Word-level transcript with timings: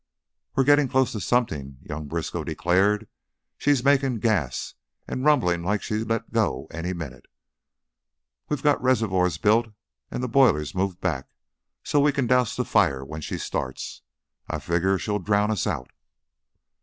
"We're 0.55 0.63
gettin' 0.63 0.87
close 0.87 1.11
to 1.11 1.21
something," 1.21 1.77
young 1.83 2.07
Briskow 2.07 2.43
declared. 2.43 3.07
"She's 3.59 3.83
making 3.83 4.17
gas 4.17 4.73
an' 5.07 5.21
rumblin' 5.21 5.61
like 5.61 5.83
she'd 5.83 6.07
let 6.09 6.33
go 6.33 6.65
any 6.71 6.91
minute. 6.91 7.27
We 8.49 8.57
got 8.57 8.81
reservoys 8.81 9.37
built 9.37 9.67
an' 10.09 10.21
the 10.21 10.27
boiler's 10.27 10.73
moved 10.73 11.01
back, 11.01 11.29
so 11.83 11.99
we 11.99 12.11
can 12.11 12.25
douse 12.25 12.55
the 12.55 12.65
fire 12.65 13.05
when 13.05 13.21
she 13.21 13.37
starts. 13.37 14.01
I 14.49 14.57
figger 14.57 14.97
she'll 14.97 15.19
drownd 15.19 15.51
us 15.51 15.67
out." 15.67 15.91